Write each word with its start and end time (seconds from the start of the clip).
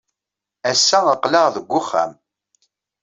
Ass-a, 0.71 0.99
aql-aɣ 1.13 1.47
deg 1.55 1.67
uxxam. 1.79 2.11